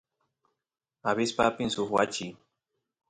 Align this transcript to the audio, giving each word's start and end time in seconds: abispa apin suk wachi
abispa 1.09 1.41
apin 1.49 1.69
suk 1.73 1.89
wachi 1.95 2.27